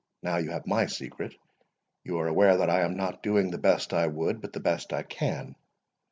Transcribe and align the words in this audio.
Now 0.23 0.37
you 0.37 0.49
have 0.49 0.65
my 0.65 0.87
secret. 0.87 1.35
You 2.03 2.17
are 2.21 2.27
aware 2.27 2.57
that 2.57 2.71
I 2.71 2.81
am 2.81 2.97
not 2.97 3.21
doing 3.21 3.51
the 3.51 3.59
best 3.59 3.93
I 3.93 4.07
would, 4.07 4.41
but 4.41 4.51
the 4.51 4.59
best 4.59 4.93
I 4.93 5.03
can. 5.03 5.55